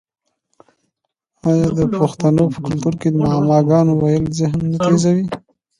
آیا 1.49 1.67
د 1.77 1.79
پښتنو 1.99 2.43
په 2.53 2.59
کلتور 2.65 2.93
کې 3.01 3.09
د 3.11 3.15
معما 3.23 3.59
ګانو 3.69 3.93
ویل 4.01 4.25
ذهن 4.39 4.61
نه 4.71 4.77
تیزوي؟ 4.85 5.25